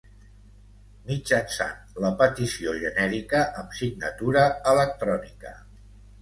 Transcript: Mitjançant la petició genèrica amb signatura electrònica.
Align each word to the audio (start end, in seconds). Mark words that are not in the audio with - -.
Mitjançant 1.09 1.99
la 2.05 2.11
petició 2.21 2.73
genèrica 2.85 3.43
amb 3.61 3.77
signatura 3.83 4.47
electrònica. 4.73 5.55